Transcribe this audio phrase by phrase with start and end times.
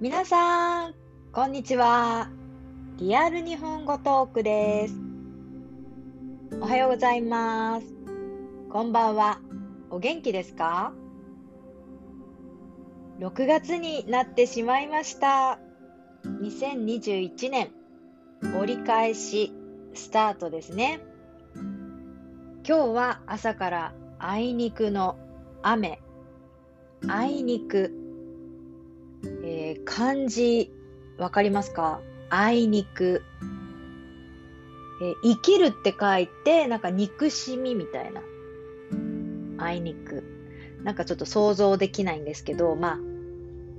[0.00, 0.94] 皆さん、
[1.32, 2.30] こんにちは。
[2.98, 4.94] リアル日本語トークです。
[6.60, 7.86] おはようございます。
[8.70, 9.40] こんばんは。
[9.90, 10.92] お元気ですか
[13.18, 15.58] ?6 月になってしまいました。
[16.24, 17.72] 2021年、
[18.56, 19.52] 折り返し
[19.94, 21.00] スタートですね。
[21.56, 25.18] 今日は朝からあいにくの
[25.60, 26.00] 雨。
[27.08, 28.07] あいにく。
[29.44, 30.72] えー漢字
[31.16, 32.00] わかりますか？
[32.30, 33.22] あいにく、
[35.02, 38.20] えー生きるって書いてなんか憎しみみたいな。
[39.58, 40.24] あいにく。
[40.82, 42.98] なんかちょっと想像できないんですけどまあ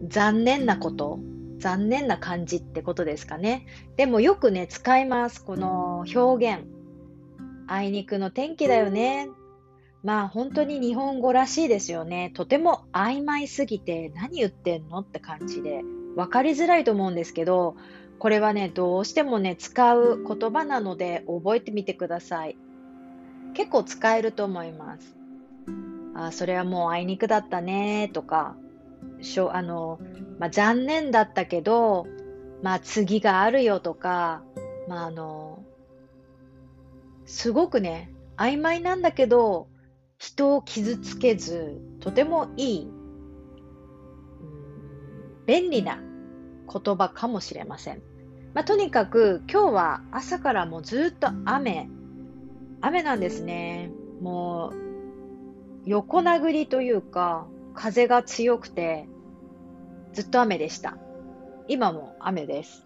[0.07, 1.19] 残念なこと。
[1.59, 3.65] 残念な感じってことですかね。
[3.97, 5.43] でもよくね使います。
[5.43, 6.63] この表現。
[7.67, 9.27] あいにくの天気だよね。
[10.03, 12.31] まあ本当に日本語らしいですよね。
[12.33, 15.81] とても曖昧すぎて何言ってんのって感じで
[16.15, 17.75] 分かりづらいと思うんですけど、
[18.17, 22.57] これはね、どうしてもね、使う言葉なので覚えてみてください。
[23.53, 25.15] 結構使えると思います。
[26.15, 28.55] あ、それはもうあいにくだったねとか、
[29.21, 29.99] しょあの、
[30.37, 32.07] まあ、残念だったけど、
[32.61, 34.43] まあ次があるよとか、
[34.87, 35.63] まああの、
[37.25, 39.67] すごくね、曖昧なんだけど、
[40.19, 42.91] 人を傷つけず、とてもいい、
[45.45, 45.97] 便利な
[46.71, 48.03] 言葉かもしれません。
[48.53, 51.89] まあ、とにかく今日は朝からもうずっと雨、
[52.81, 53.91] 雨なんですね。
[54.21, 59.07] もう横殴りというか風が強くて
[60.11, 60.97] ずっと雨でした。
[61.69, 62.83] 今も雨です。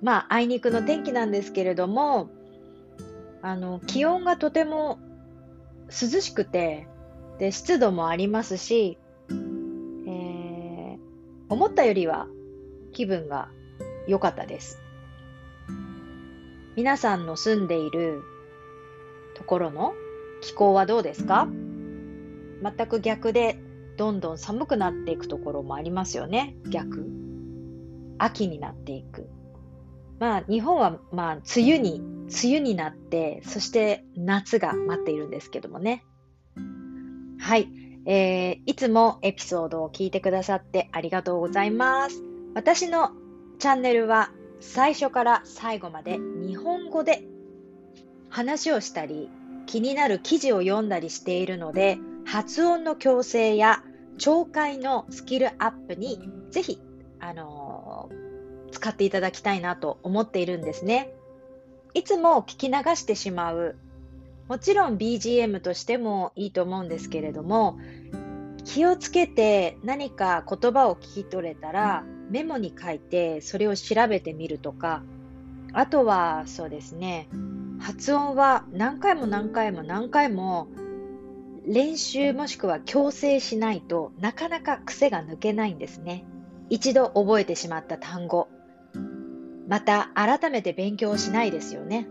[0.00, 2.30] まあ、あいにくの天気なんですけれども、
[3.40, 4.98] あの、気温がとても
[5.92, 6.88] 涼しくて、
[7.38, 8.98] で、湿度もありますし、
[9.30, 10.98] えー
[11.48, 12.28] 思ったよりは
[12.92, 13.50] 気分が
[14.08, 14.80] 良かったです。
[16.76, 18.22] 皆さんの住んでいる
[19.34, 19.92] ところの
[20.40, 21.46] 気候はどうですか？
[22.62, 23.58] 全く逆で、
[23.98, 26.56] どんどん寒くなっていくところもありますよね。
[26.70, 27.06] 逆。
[28.16, 29.28] 秋になっていく。
[30.18, 36.04] まあ、日本は、まあ、梅雨に、梅雨になって、そして夏が待っているんですけどもね。
[37.38, 37.68] はい。
[38.04, 42.22] えーいつもエピソードを聞いてくださってありがとうございます。
[42.54, 43.12] 私の
[43.58, 47.22] チャンネルは最初から最後まで日本語で
[48.28, 49.28] 話をしたり、
[49.66, 53.82] 気になる記事を読んだりしているので、発音の矯正や
[54.18, 56.80] 聴解のスキルアップにぜひ、
[57.20, 58.22] あのー
[58.72, 61.12] 使っていただきたいなと思っているんですね。
[61.94, 63.76] いつも聞き流してしまう。
[64.48, 67.78] もちろん BGM としてもいいと思うんですけれども、
[68.64, 75.02] 気をつけて何か言葉を聞き取れたらメモに書いてそれを調べてみるとか、
[75.72, 77.28] あとはそうですね、
[77.78, 80.68] 発音は何回も何回も何回も
[81.66, 86.24] 練習もしくは強制しないとなかなか癖が抜けないんですね。
[86.70, 88.48] 一度覚えてしまった単語。
[89.72, 92.06] また改めて勉強しないですよね。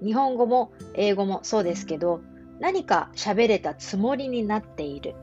[0.00, 2.20] 日本語も英語もそうですけど、
[2.60, 5.16] 何か喋れたつもりになっている。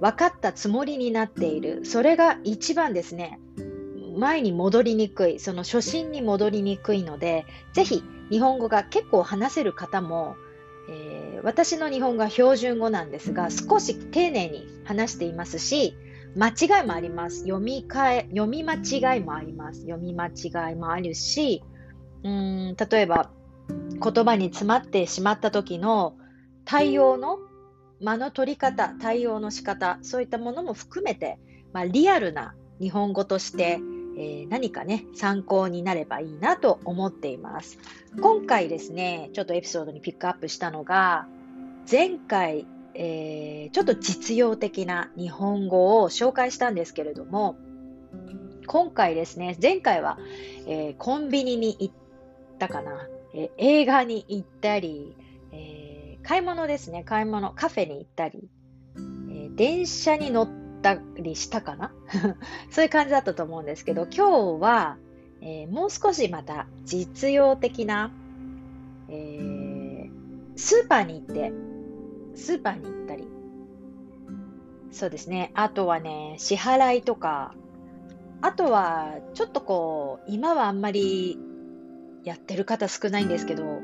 [0.00, 1.84] 分かったつもりになっている。
[1.84, 3.38] それが一番ですね。
[4.16, 5.38] 前に戻りにくい。
[5.38, 10.36] その初心に戻りにくいので、ぜひ日本語が結構話せる方も、
[10.88, 15.94] えー私の日本語は標準語なんですが、少し丁寧に話していますし、
[16.36, 17.40] 間違いもあります。
[17.40, 19.80] 読み替え、読み間違いもあります。
[19.82, 21.62] 読み間違いもあるし、
[22.22, 23.30] うーん、例えば
[23.68, 26.14] 言葉に詰まってしまった時の
[26.66, 27.38] 対応の
[28.00, 31.38] 間の取り方、対応の仕方、そういったものも含めて、
[31.72, 33.80] まあ、リアルな日本語として、
[34.18, 37.78] えー何かね、参考になればいいなと思っています。
[38.20, 41.26] 今回ですね、ちょっとエピソードにピックアップしたのが、
[41.90, 42.66] 前回、
[42.98, 47.56] えーちょっと実用的な日本語を紹介したんですけれども、
[48.66, 50.18] 今回ですね、前回は、
[50.66, 51.94] えーコンビニに行っ
[52.58, 55.14] たかな、えー映画に行ったり、
[55.52, 58.48] え買い物ですね、買い物、カフェに行ったり、
[59.30, 60.48] え電車に乗っ
[60.80, 61.92] たりしたかな。
[62.70, 64.96] そういう感じだったと思うんですけど、今日は、
[65.42, 68.10] えもう少しまた実用的な、
[69.10, 70.08] え
[70.56, 71.52] スーパーに行って、
[72.36, 73.26] スーパーに行ったり、
[74.92, 77.54] そうですね、あとはね、支払いとか、
[78.42, 81.38] あとは、ちょっとこう、今はあんまり
[82.22, 83.80] やってる方少ないんですけど、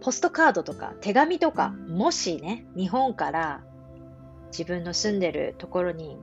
[0.00, 3.64] ポストカードとか手紙とか、もしね、日本から
[4.50, 6.18] 自分の住んでるところに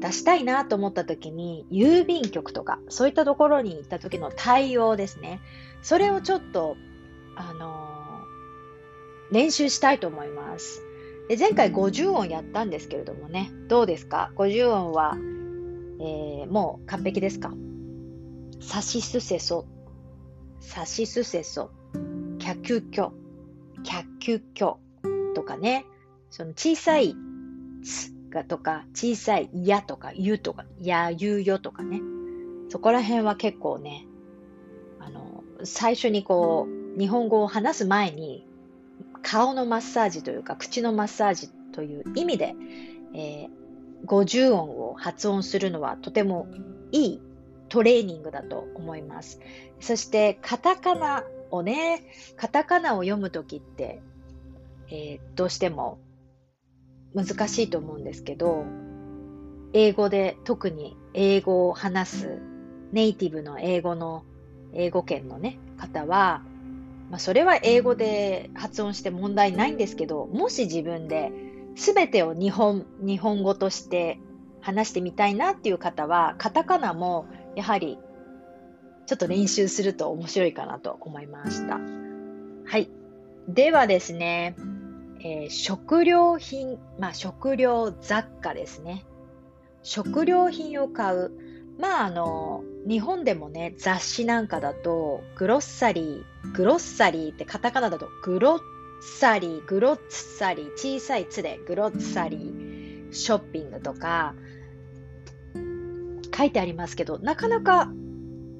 [0.00, 5.40] 出したいなと思った時に、郵便局とか、そういったところに行った時の対応ですね。
[5.82, 6.76] それをちょっと、
[7.36, 7.87] あの、
[9.32, 10.82] 練習したいと思います。
[11.28, 15.16] で前回50音やったんですけれどもね、どうですか ?50 音は、
[16.00, 17.52] えー、もう完璧ですか？
[18.60, 19.66] さしすせそ、
[20.60, 21.70] さしすせそ、
[22.38, 23.10] キャキュキョ、
[23.84, 24.76] キャキュキョ
[25.34, 25.84] とかね、
[26.30, 27.14] その小さい
[27.84, 32.00] つがとか、小さいやとかゆとか、やゆよとかね、
[32.70, 34.06] そこら辺は結構ね、
[34.98, 36.66] あの、最初にこ
[36.96, 38.47] う、日本語を話す前に、
[39.22, 42.54] 顔のマッサージというか、口のマッサージという意味で、
[43.14, 46.48] えー、50音を発音するのはとても
[46.92, 47.22] いい
[47.68, 49.40] トレーニングだと思います。
[49.80, 52.04] そして、カタカナをね、
[52.36, 54.02] カタカナを読むときって、
[54.90, 55.98] えー、どうしても
[57.14, 58.64] 難しいと思うんですけど、
[59.72, 62.38] 英語で特に英語を話す
[62.92, 64.24] ネイティブの英語の
[64.72, 66.42] 英語圏のね、方は、
[67.10, 71.32] まあ、それは英語で発音して問題ないんですけど、もし自分で
[71.74, 74.20] 全てを日本、日本語として
[74.60, 77.26] 話してみたいなっていう方は、カタカナも
[77.56, 77.98] やはり
[79.06, 81.78] ちょっと練習すると面白いかなと思いました。
[82.66, 82.90] はい。
[83.48, 84.54] ではですね、
[85.20, 89.06] えー、食料品、まあ食料雑貨ですね。
[89.82, 91.32] 食料品を買う。
[91.78, 98.60] まああの、日本でもね、雑誌なんかだと、グロッサリー、グロッサリーってカタカナだと、グロッ
[99.00, 104.34] サリー、グロッサリー、小さいつで、グロッサリー、ショッピングとか、
[106.36, 107.90] 書いてありますけど、なかなか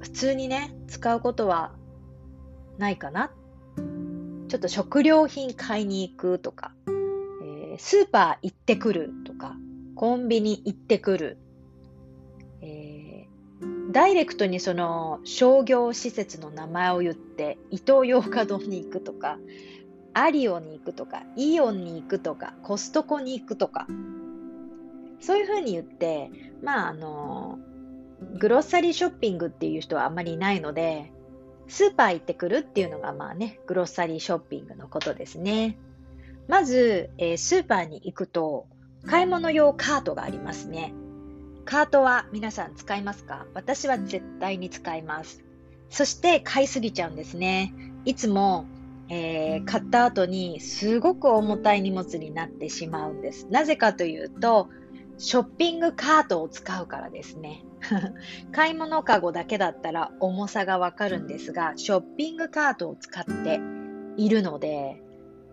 [0.01, 1.73] 普通にね、使うことは
[2.79, 3.33] ないかな。
[4.49, 9.57] ちょっと食料品買いに行くとか、えー、スーパー行ってくるとか、
[9.95, 11.39] コンビニ行ってくる。
[12.63, 13.08] えー、
[13.91, 19.39] ダイレクトにその商業施設の名前を言って、イトーヨーカドーに行くとか、
[20.13, 23.87] アリオに行くとか、イオンに行くとか、コストコに行くとか、
[25.21, 26.31] そういうふうに言って、
[26.63, 27.59] まああの、
[28.39, 31.13] グロッサリーショッピングっていう人はあんまりいないので、
[31.69, 35.79] スーパー行ってくるっていうのがまあね、グロッサリーショッピングのことですね。
[36.47, 38.67] まず、えー、スーパーに行くと、
[39.07, 40.93] 買い物用カートがありますね。
[41.69, 43.45] カートは皆さん使いますか？
[43.53, 45.45] 私は絶対に使います。
[45.91, 47.75] そして買いすぎちゃうんですね。
[48.07, 48.65] いつも、
[49.11, 53.49] えー、買った後にすごく重たい荷物になってしまうんです。
[53.51, 54.71] なぜかというと、
[55.19, 57.67] ショッピングカートを使うからですね。
[58.51, 63.61] 買い物かごだけだったら重さがわかるんですが、ショッピングカートを使って
[64.17, 65.03] いるので、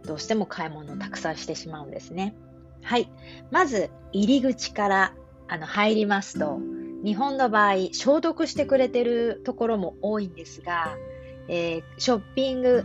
[0.05, 2.37] どうしても買い物をたくさんしてしまうんですね。
[2.83, 3.09] はい。
[3.51, 5.13] まず、入り口から
[5.47, 6.59] あの入りますと、
[7.03, 10.97] 日本の場合、消毒してくれてるところも多いんですが、
[11.47, 12.83] えー、ショッピング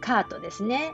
[0.00, 0.92] カートですね。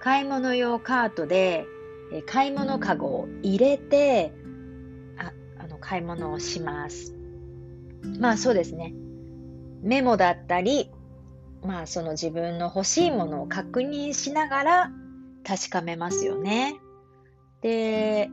[0.00, 1.66] 買い物用カートで、
[2.12, 4.32] えー、買い物かごを入れて
[5.16, 7.14] ああの、買い物をします。
[8.18, 8.94] まあそうですね。
[9.82, 10.90] メモだったり、
[11.62, 14.92] まあその自分の欲しいものを確認しながら
[15.44, 16.80] 確かめますよね。
[17.60, 18.28] で、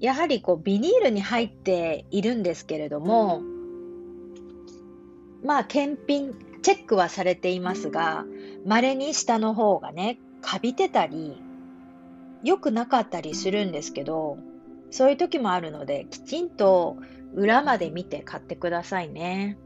[0.00, 3.42] やはりこうビニールに入っているんですけれども、
[5.44, 8.24] まあ検品、チェックはされていますが、
[8.64, 11.40] 稀に下の方がね、カビてたり、
[12.44, 14.38] 良くなかったりするんですけど、
[14.90, 16.96] そういう時もあるので、きちんと
[17.34, 19.58] 裏まで見て買ってくださいね。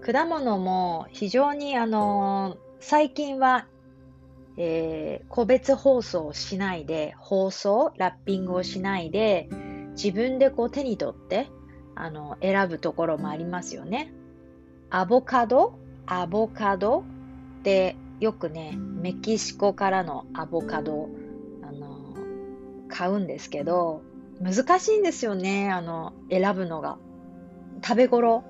[0.00, 3.66] 果物も非常にあの、最近は、
[4.56, 9.48] えー、個別包装をしないで、包装、ラッピングをしないで、
[10.02, 11.48] 自分でこう手に取って、
[11.96, 14.12] あの、選ぶところもありますよね。
[14.90, 15.74] アボカド？
[16.06, 17.00] アボカド？
[17.00, 21.08] ってよくね、メキシコからのアボカド、
[21.62, 22.14] あの、
[22.88, 24.02] 買うんですけど、
[24.40, 26.98] 難しいんですよね、あの、選ぶのが。
[27.82, 28.44] 食べ頃。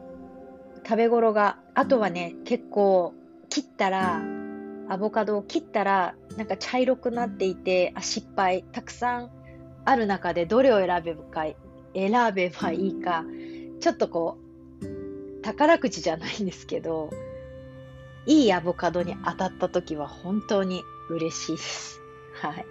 [0.85, 1.59] 食べ頃が。
[1.75, 3.15] あとはね、結構、
[3.49, 4.21] 切ったら、
[4.91, 8.65] アボカドを切ったら、なんか茶色くなっていて、あ、失敗。
[8.73, 9.31] たくさん
[9.85, 11.47] ある中でどれを選べばか、
[11.95, 13.25] 選べばいいか、
[13.81, 14.39] ちょっとこ
[14.83, 17.11] う、宝くじじゃないんですけど、
[18.27, 22.01] いいアボカドに当たった時は本当に嬉しいです。
[22.35, 22.67] はい。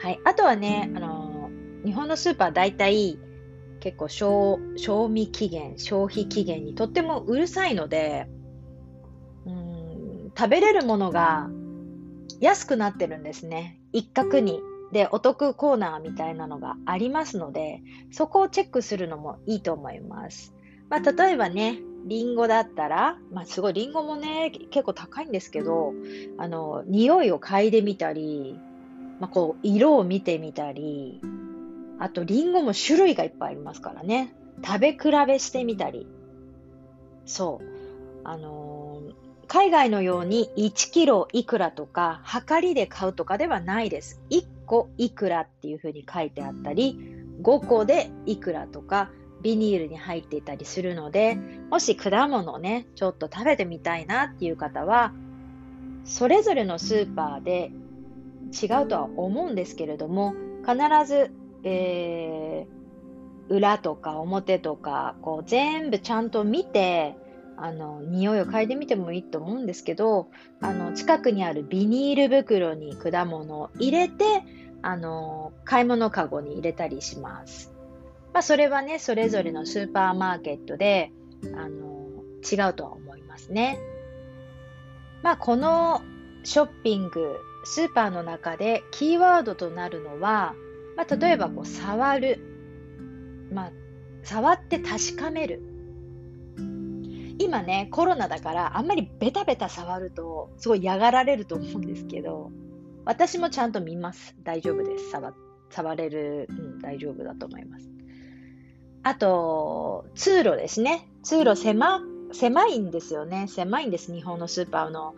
[0.00, 0.20] はい。
[0.24, 1.50] あとはね、あの
[1.84, 3.18] 日本のスーパー大体
[3.80, 8.28] 結構賞味期限、消費期限にとってもうるさいので、
[9.46, 11.48] うん食べれるものが
[12.40, 13.80] 安くなってるんですね。
[13.92, 14.60] 一角に
[14.92, 20.54] で、お得コーナーみたいなのがありますので、そこをチェックするのもいいと思います。
[20.88, 25.92] まあ、例えばね、リンゴだったら、まあ、すごいリンゴもね、結構高いんですけど、
[26.38, 28.56] あの、匂いを嗅いでみたり、
[29.18, 31.20] まあ、こう、色を見てみたり、
[31.98, 34.34] あと、リンゴも種類がいっぱいありますからね。
[34.64, 36.06] 食べ比べしてみたり。
[37.24, 37.66] そう。
[38.22, 39.00] あの、
[39.48, 44.20] 海外のように1キロいくらとか、量りで買うとかではないです。
[44.30, 46.98] 1個いくらっていうふうに書いてあったり、
[47.42, 49.10] 5個でいくらとか、
[49.42, 51.38] ビニールに入っていたりするので、
[51.70, 55.12] もし果物をね、ちょっと食べてみたいなっていう方は、
[56.04, 57.70] それぞれのスーパーで
[58.52, 61.30] 違うとは思うんですけれども、必ず、
[61.62, 67.16] えー、裏とか表とか、こう全部ちゃんと見て、
[67.56, 74.42] あの、匂いを嗅いでみてもいいと思うんですけど、あの、近くにあるビニール袋に果物を入れて、
[74.82, 77.72] あの、買い物かごに入れたりします。
[78.32, 81.10] まあ、それはね、それぞれのスーパーマーケットで、
[81.56, 81.96] あの、
[82.50, 83.78] 違うとは思いますね。
[85.22, 86.02] まあ、この
[86.44, 90.54] ショッピング、スーパーの中でキーワードとなるのは、
[90.96, 92.38] まあ、例えばこう触る、
[93.52, 93.72] まあ、
[94.22, 95.62] 触って確かめる。
[97.38, 102.50] 今ね、コロナだからあんまりベタベタ触るとすごい嫌がられると思うんですけど、
[103.04, 104.34] 私もちゃんと見ます。
[104.42, 105.10] 大丈夫です。
[105.10, 105.32] 触
[105.70, 107.90] 触れる、うん、大丈夫だと思います。
[109.02, 111.08] あと、通路ですね。
[111.22, 112.00] 通路狭、
[112.32, 113.46] 狭いんですよね。
[113.48, 114.12] 狭いんです。
[114.12, 115.14] 日本のスーパーの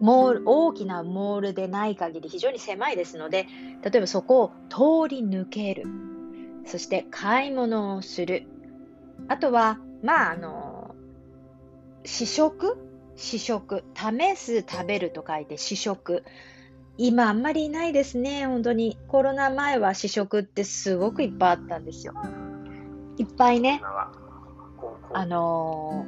[0.00, 3.46] モール、大きなモールでない限り非常に狭いですので、
[3.82, 5.84] 例えばそこを通り抜ける。
[6.66, 8.46] そして買い物をする。
[9.28, 10.73] あとは、まあ、あの、
[12.04, 12.76] 試食？
[13.16, 13.84] 試食。
[13.94, 16.24] 試す、食べると書いて試食。
[16.96, 18.98] 今あんまりいないですね、本当に。
[19.08, 22.14] コロナ前は試食ってすごくいっぱいあったんですよ。
[23.16, 23.80] いっぱいね、
[25.12, 26.06] あの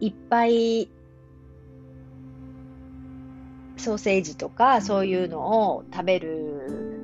[0.00, 0.90] ー、いっぱい
[3.76, 7.00] ソーセージとかそういうのを食べる、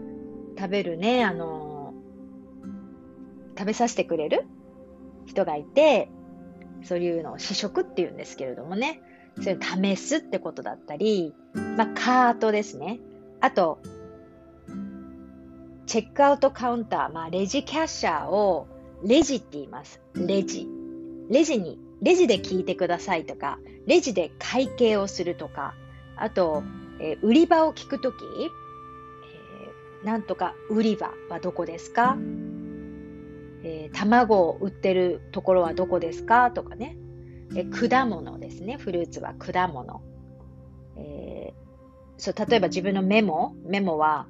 [0.59, 4.45] 食べるね、あのー、食べさせてくれる
[5.27, 6.11] 人がいて、
[6.87, 9.01] そういうのを試食って言うんですけれどもね、
[9.43, 11.35] そういう試すってことだったり、
[11.77, 13.01] まあ、カートですね。
[13.41, 13.81] あと、
[15.87, 18.67] チェックアウトカウンター、まあ、レジキャッシャーを
[19.03, 20.01] レジって言います。
[20.15, 20.69] レジ。
[21.29, 25.75] レジに、レジで聞いてくださいとか、レジで会計をするとか、
[26.17, 26.63] あと、
[27.01, 32.17] えー、売り場を聞くとき、えー、なんとか売り場はどこですか、
[33.69, 36.53] えー、卵を売ってるところはどこですか？
[36.53, 36.97] とかね、
[37.57, 38.77] えー、果物ですね。
[38.77, 40.03] フルーツは果物。
[40.97, 41.55] えー、
[42.17, 44.29] そう例えば自分のメモ、メモは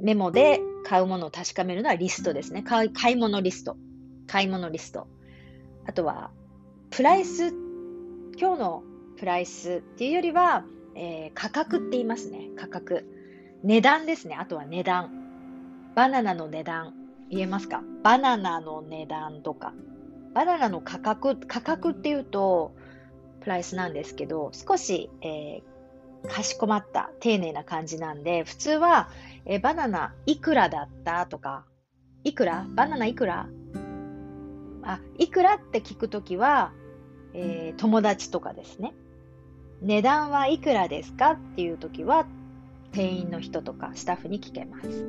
[0.00, 2.64] メモで買うものを確かめるのはリストですね。
[2.64, 3.76] 買い物リスト。
[4.26, 5.06] 買い物リスト。
[5.86, 6.32] あとは、
[6.90, 7.50] プライス、
[8.36, 8.82] 今日の
[9.18, 10.64] プライスっていうよりは、
[10.96, 12.50] えー、価格って言いますね。
[12.56, 13.06] 価格。
[13.62, 14.34] 値段ですね。
[14.34, 15.10] あとは値段。
[15.94, 16.94] バナナの値段。
[17.32, 17.82] 言えますか？
[18.02, 19.72] バナナの値段とか。
[20.34, 22.74] バナナの価格、価格っていうと、
[23.40, 29.08] プライスなんですけど、少し、えー、かしこまった丁寧な感じなんで、普通は、
[29.46, 31.64] えバナナいくらだったとか、
[32.22, 32.66] いくら？
[32.68, 33.48] バナナいくら？
[34.82, 36.72] あ、いくらって聞くときは、
[37.32, 38.92] えー、友達とかですね。
[39.80, 41.32] 値段はいくらですか？
[41.32, 42.26] っていうときは、
[42.92, 45.06] 店員の人とかスタッフに聞けます。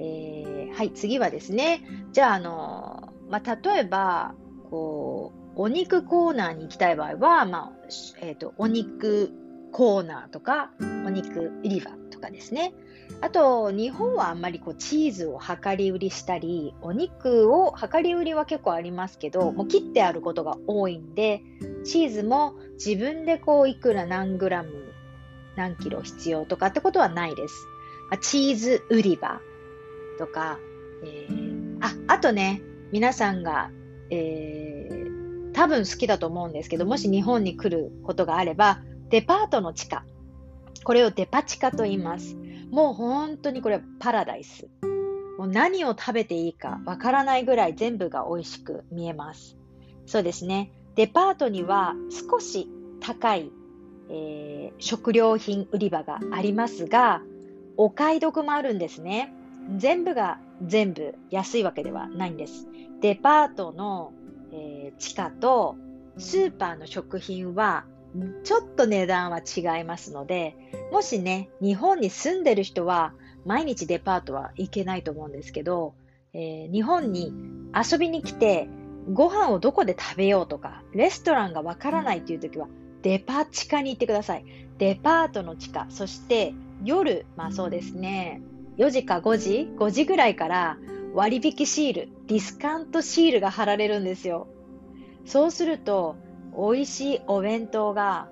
[0.00, 0.37] えー、
[0.74, 1.82] はい、次はですね。
[2.12, 4.34] じゃあ、あのまあ、例えば、
[4.70, 7.86] こう、お肉コーナーに行きたい場合は、まあ、
[8.20, 9.32] えっ、ー、と、お肉
[9.72, 10.70] コーナーとか、
[11.06, 12.74] お肉売り場とかですね。
[13.20, 21.42] あと、日本はあんまりこうチーズを量り売りしたり、お肉を量り売りは結構ありますけど、もう切ってあることが多いんで、
[21.84, 24.70] チーズも自分でこういくら何グラム、
[25.56, 27.66] 何キロ必要とかってことはないです。
[28.20, 29.40] チーズ売り場
[30.18, 30.58] とか、
[31.04, 32.60] えー、あ、あとね、
[32.92, 33.70] 皆さんが、
[34.10, 40.04] えー、多分好きだと思うんですけど、もし日本に来ることがあれば、デパートの地下。
[40.84, 42.36] これをデパ地下と言います。
[42.70, 44.68] もう本当にこれはパラダイス。
[45.38, 49.56] もう何を食べていいかわからないぐらい全部が美味しく見えます。
[50.06, 50.72] そうですね。
[50.96, 52.68] デパートには少し
[53.00, 53.52] 高い、
[54.10, 57.22] えー、食料品売り場がありますが、
[57.76, 59.32] お買い得もあるんですね。
[59.76, 62.66] 全部が全部安いわけではないんです。
[63.00, 64.12] デパートの、
[64.52, 65.76] えー、地下と
[66.16, 67.84] スーパーの食品は
[68.42, 70.56] ちょっと値段は違いますので、
[70.92, 73.12] もしね、日本に住んでる人は、
[73.44, 75.94] 毎日デパートは行けないと思うんですけど、
[76.32, 77.32] えー、日本に
[77.74, 78.68] 遊びに来て、
[79.12, 82.66] ご飯をどこで食べようとか、レストランがわからないっていう時は、
[83.02, 84.44] デパ地下に行ってください。
[84.78, 88.40] デパートの地下、そして夜、まあそうですね、
[88.78, 90.78] 4時か5時 ?5 時ぐらいから
[91.12, 94.46] 割引シール、ディスカウントシールが貼られるんですよ。
[95.26, 96.16] そうすると、
[96.56, 98.28] 美味しいお弁当が、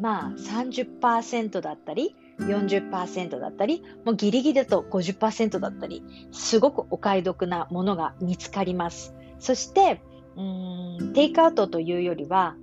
[0.00, 9.14] まあ30%だったり、40%だったり、もうギリギリだと50%だったり、すごくお買い得なものが見つかります。
[9.38, 10.02] そして、
[10.36, 12.56] うんテイクアウトというよりは、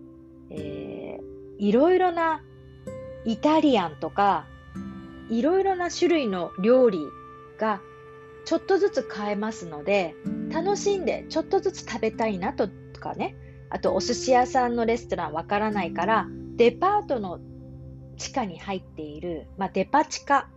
[0.49, 2.41] えー、いろいろな
[3.23, 4.45] イタリアンとか、
[5.29, 6.99] いろいろな種類の料理
[7.61, 7.79] が
[8.43, 10.15] ちょっとずつ買えますので、
[10.51, 12.67] 楽しんでちょっとずつ食べたいなと
[12.99, 13.35] かね、
[13.69, 17.39] あとお寿司屋さんのレストランわからないから、デパートの
[18.17, 20.49] 地下に入っている、まあ、デパ地下。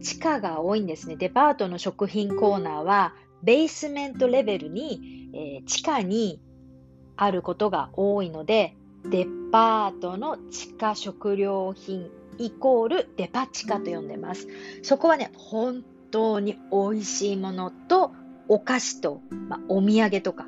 [0.00, 1.16] 地下が多いんですね。
[1.16, 6.40] デパートの食品コーナーは、ベースメントレベルに、えー、地下に
[7.16, 8.76] あることが多いので、
[9.10, 14.48] デパートの地下食料品イコールデパ地下と呼んでます。
[14.82, 18.12] そこはね、本当に美味しいものと
[18.46, 20.46] お菓子と、まあ、お土産とか、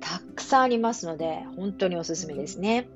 [0.00, 2.88] たくさんありますので、本当におすすめですね。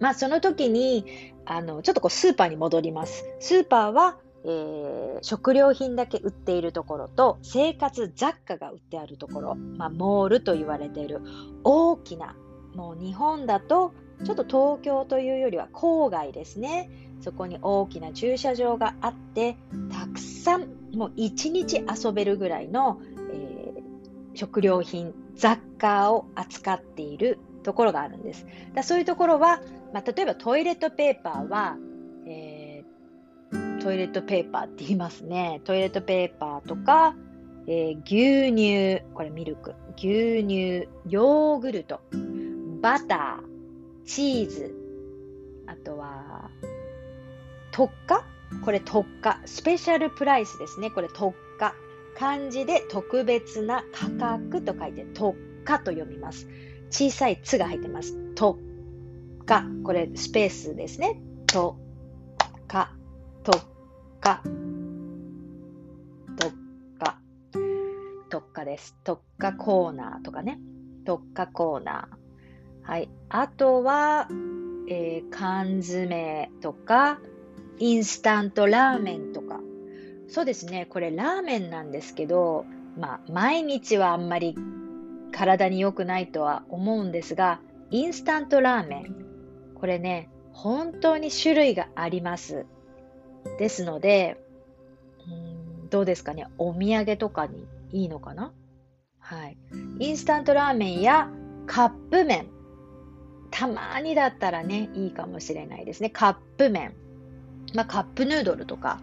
[0.00, 1.04] まあ、その時に、
[1.44, 3.26] あの、ちょっとこうスーパーに戻ります。
[3.40, 11.22] スーパーは、えー、食料品だけ売っているところと生活雑貨が売ってあるところ、まあ、モールと言われている
[11.64, 12.36] 大きな
[12.74, 16.90] もう日本だとちょっと東京というよりは郊外ですね
[17.22, 19.56] そこに大きな駐車場があって
[19.90, 23.00] たくさんもう一日遊べるぐらいの、
[23.32, 28.46] えー、食料品雑貨を扱っているところがあるんです。
[28.74, 29.60] だそういうところは、
[29.92, 31.76] まあ、例えばトイレットペーパーは、
[32.26, 35.60] えー、トイレットペーパーって言いますね。
[35.64, 37.14] トイレットペーパーとか、
[37.66, 39.74] えー、牛乳これミルク。
[39.96, 42.00] 牛乳ヨーグルト。
[42.80, 44.74] バターチーズ。
[45.66, 46.50] あとは
[47.72, 48.24] 特価？
[48.62, 49.40] これ特価。
[49.46, 50.90] スペシャルプライスですね。
[50.90, 51.74] これ特価。
[52.16, 56.46] 漢字で特別な価格と書いて特価と読みます。
[56.90, 58.16] 小さい「つ」が入ってます。
[58.34, 58.58] 特
[59.46, 59.64] 価。
[59.82, 61.20] これスペースですね。
[61.46, 61.76] 特
[62.68, 62.92] 価。
[63.42, 63.58] 特
[64.20, 64.42] 価。
[66.38, 66.54] 特
[66.98, 67.18] 価。
[68.30, 68.96] 特価です。
[69.04, 70.60] 特価コーナーとかね。
[71.04, 72.88] 特価コーナー。
[72.90, 73.08] はい。
[73.28, 74.28] あとは、
[74.88, 77.18] えー、缶詰とか、
[77.78, 79.60] インスタントラーメンとか。
[80.28, 82.64] そうですね、これラーメンなんですけど、
[82.98, 84.56] まあ、毎日はあんまり
[85.32, 87.60] 体に良くないとは思うんですが、
[87.90, 89.14] インスタントラーメン。
[89.74, 92.66] これね、本当に種類があります。
[93.58, 94.40] ですので、
[95.26, 98.52] うんどうですかね、お土産とかにいいのかな？
[99.20, 99.56] はい。
[100.00, 101.30] インスタントラーメンや
[101.66, 102.48] カップ麺。
[103.50, 106.10] たまにだったらね、いいかもしれないですね。
[106.10, 106.94] カップ麺。
[107.74, 109.00] まあ、カップヌードルとか、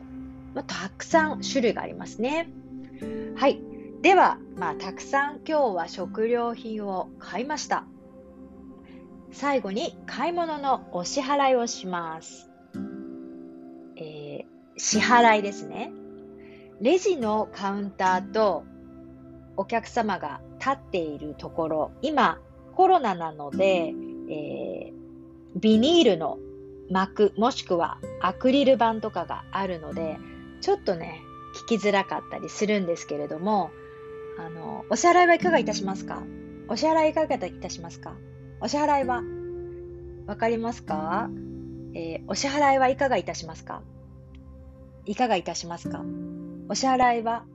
[0.55, 2.49] まあ、たくさん種類がありますね。
[3.36, 3.60] はい。
[4.01, 7.86] では、まあ、たくさん今日は食料品を買いました。
[9.31, 12.49] 最後に買い物のお支払いをします。
[13.95, 14.45] えー、
[14.77, 15.91] 支払いですね。
[16.81, 18.63] レジのカウンターと
[19.55, 22.39] お客様が立っているところ、今
[22.75, 23.93] コロナなので、
[24.29, 26.39] えー、ビニールの
[26.91, 30.17] 膜もしくはアクリル板とかがあるので
[30.60, 31.21] ちょっとね
[31.65, 33.71] 聞きづらかったりするんですけれども
[34.38, 36.21] あのお支払いはいかがいたしますか？
[36.67, 38.13] お支払いいかがいたしますか？
[38.60, 39.23] お支払いは
[40.27, 41.30] わかりますか、
[41.93, 43.82] えー、お支払いはいかがいたしますか？
[45.06, 46.04] いかがいたしますか？
[46.69, 47.45] お支払いは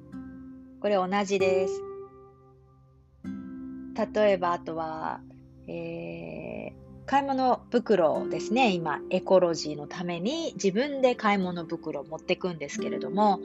[0.80, 1.82] これ同じです。
[4.14, 5.20] 例えばあとは、
[5.68, 8.72] えー買い物袋ですね。
[8.72, 13.38] 今エコロジーのために自分で買い物袋を持っていくんですけれども、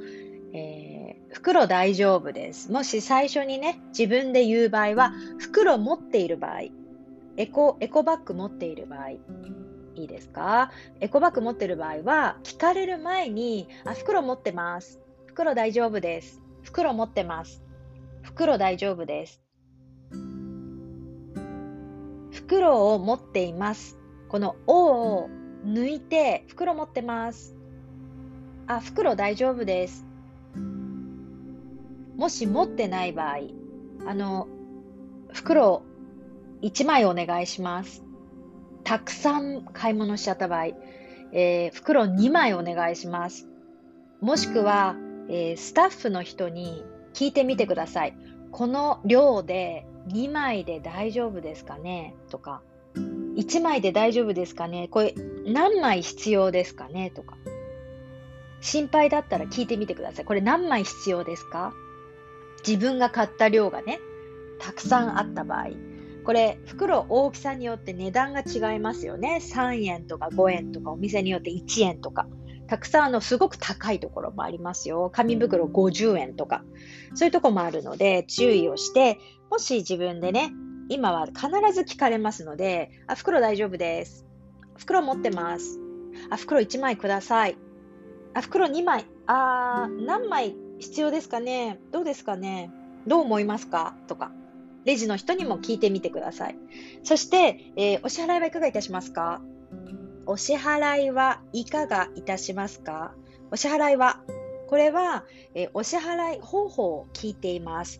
[0.51, 2.71] えー、袋大丈夫です。
[2.71, 6.61] もし最初にね自分で言う場合は袋持っている場合
[7.37, 9.19] エコエコバッグ持っている場合い
[9.95, 10.71] いですか？
[10.99, 14.99] エコバッグ持っている場合は聞かれる前にあ袋持ってます。
[15.27, 16.41] 袋大丈夫です。
[16.63, 17.61] 袋持ってます。
[18.23, 19.40] 袋大丈夫です。
[22.51, 23.97] 袋を持っています。
[24.27, 25.29] この「お」を
[25.65, 27.55] 抜いて袋持ってます。
[28.67, 30.05] あ、袋大丈夫です。
[32.17, 33.37] もし持ってない場合、
[34.05, 34.49] あの、
[35.31, 35.83] 袋
[36.61, 38.03] 1枚お願いします。
[38.83, 40.65] たくさん買い物しちゃった場合、
[41.31, 43.47] えー、袋2枚お願いします。
[44.19, 44.97] もしくは、
[45.29, 46.83] えー、スタッフの人に
[47.13, 48.17] 聞いてみてください。
[48.51, 52.15] この量で2枚で大丈夫ですかね？
[52.29, 52.61] とか、
[52.95, 54.87] 1枚で大丈夫ですかね？
[54.89, 55.13] これ
[55.45, 57.11] 何枚必要ですかね？
[57.11, 57.37] とか。
[58.59, 60.25] 心配だったら聞いてみてください。
[60.25, 61.73] これ何枚必要ですか？
[62.65, 63.99] 自分が買った量がね、
[64.59, 65.69] たくさんあった場合。
[66.23, 69.39] これ、袋大きさによって値段が違いますよね。
[69.41, 72.27] 3円とか5円とか、お店によって1円とか。
[72.71, 75.09] たくさんあのすごく高いところもありますよ。
[75.13, 76.63] 紙袋50円とか。
[77.15, 80.53] そういうとこもあるので注意をして、もし自分でね、
[80.87, 84.25] 今は必ず聞かれますので、あ、袋大丈夫です。
[84.77, 85.81] 袋持ってます。
[86.29, 87.57] あ、袋1枚ください。
[88.33, 89.05] あ、袋2枚。
[89.27, 92.71] あ何枚必要ですかねどうですかね
[93.05, 93.97] どう思いますか？
[94.07, 94.31] とか。
[94.85, 96.57] レジの人にも聞いてみてください。
[97.03, 99.41] そして、えー、お支払いはいかがいたしますか？
[100.31, 103.13] お支払いはいかがいたしますか？
[103.51, 104.21] お支払いは、
[104.69, 107.99] これは、え、お支払い方法を聞いています。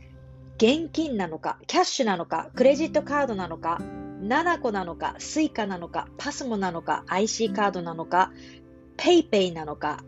[0.56, 3.82] 現金なのか、キャッシュなのか、クレジットカードなのか、
[4.22, 8.32] nanaco なのか、 Suica なのか、 PASMO なのか、IC カードなのか、
[8.96, 10.02] PayPay なのか、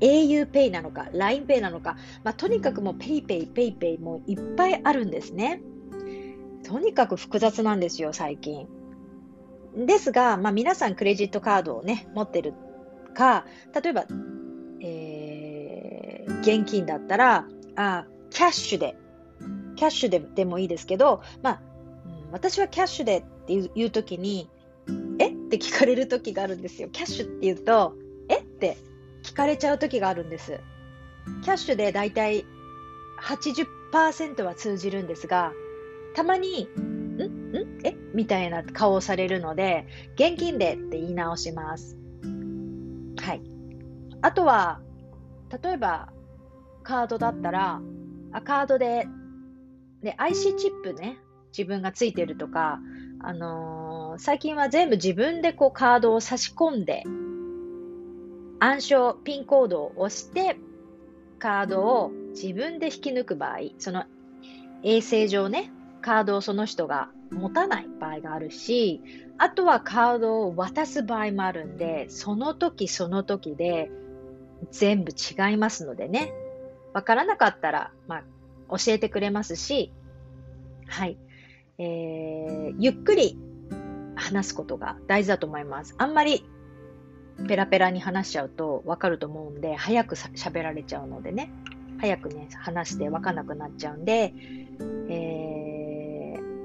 [0.00, 5.62] auPay なのか、LINEPay なのか、まあ、とにかくもう PayPay、PayPay もいっぱいあるんですね。
[6.62, 8.68] とにかく複雑なんですよ、最近。
[9.76, 12.54] ですが、まあ、皆さんクレジットカードをね、持ってる
[13.14, 13.44] か、
[13.82, 14.04] 例えば、
[14.80, 18.96] えー、現金だったら、あキャッシュで、
[19.76, 21.62] キャッシュででもいいですけど、まあ、
[22.32, 24.48] 私はキャッシュでっていうときに、
[25.18, 25.28] え？
[25.28, 26.88] って聞かれるときがあるんですよ。
[26.90, 27.94] キャッシュって言うと、
[28.28, 28.38] え？
[28.38, 28.76] って
[29.22, 30.60] 聞かれちゃう時があるんです。
[31.42, 32.44] キャッシュでだいたい
[33.22, 35.52] 80%は通じるんですが、
[36.14, 36.68] たまに、
[38.14, 41.96] みたいな顔をされるので、現金でって言い直します。
[43.20, 43.42] はい。
[44.22, 44.80] あとは、
[45.62, 46.12] 例えば、
[46.82, 47.80] カードだったら、
[48.32, 49.06] あカードで、
[50.02, 51.18] で、IC チップね、
[51.56, 52.80] 自分がついてるとか、
[53.22, 57.04] あのー、最近は全部自分でこうカードを差し込んで
[58.60, 60.56] 暗証、ピンコードを押して、
[61.38, 64.04] カードを自分で引き抜く場合、その
[64.82, 69.00] 衛生上ね、カードをその人が持たない場合があるし、
[69.38, 73.90] あとはカードを渡す場合もあるんで、その時その時で
[74.70, 76.32] 全部違いますのでね、
[76.92, 78.22] わからなかったら、まあ、
[78.76, 79.92] 教えてくれますし、
[80.86, 81.16] はい、
[81.78, 83.38] えー、ゆっくり
[84.16, 85.94] 話すことが大事だと思います。
[85.98, 86.44] あんまり
[87.48, 91.50] ペラペラに話しちゃうとわかると思うんで、早く喋られちゃうのでね、
[91.98, 94.34] 早くね、話してわかんなくなっちゃうんで、
[95.08, 95.39] えー、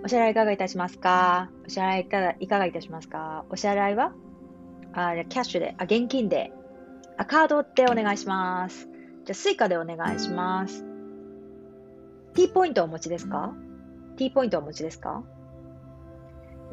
[0.05, 1.49] お支払いいかがいたしますか？
[1.65, 3.43] お支払いいかがいかがいたしますか？
[3.49, 4.13] お支払いは？
[4.93, 6.53] あ、キャッシュで、あ、現金で、
[7.17, 8.87] あ、カードってお願いします。
[9.25, 10.85] じゃあ、スイカでお願いします。
[12.35, 13.55] T ポイントをお持ちですか
[14.15, 15.23] ?T ポイントをお持ちですか？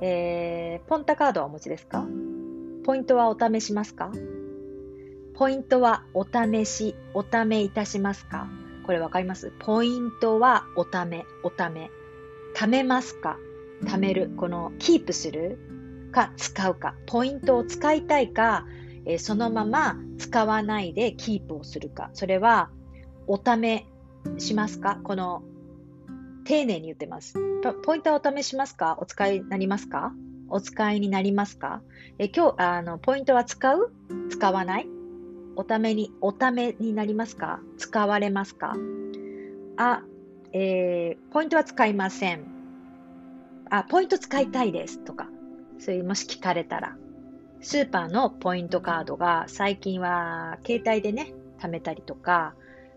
[0.03, 2.05] えー、ポンタカードはお持ちですか？
[2.85, 4.13] ポイントはお試しますか？
[5.37, 8.47] ポイントはお試し、おためいたしますか？
[8.85, 9.55] これわかります？
[9.59, 11.91] ポイントはおため、おため。
[12.55, 13.39] 貯めますか？
[13.85, 14.31] 貯める。
[14.37, 15.59] このキープする
[16.13, 16.95] か使うか。
[17.07, 18.67] ポイントを使いたいか、
[19.07, 22.11] えー、そのまま使わないでキープをするか。
[22.13, 22.71] それは
[23.27, 23.87] おため
[24.39, 25.01] しますか？
[25.03, 25.43] この
[26.45, 27.35] 丁寧に言ってます。
[27.85, 28.97] ポイントはお試しますか？
[29.01, 30.13] お使いになりますか？
[30.49, 31.83] お使いになりますか？
[32.19, 33.93] え今日、あの、ポイントは使う？
[34.29, 34.89] 使わない？
[35.57, 37.61] おために、おためになりますか？
[37.79, 38.77] 使われますか？
[39.77, 40.03] あ、
[40.53, 42.45] えー、ポイントは使いません。
[43.71, 45.29] あ、ポイント使いたいですとか、
[45.79, 46.97] そういうもし聞かれたら、
[47.61, 52.55] スーパーのポイントカードが最近は携帯でね、貯めたりとか、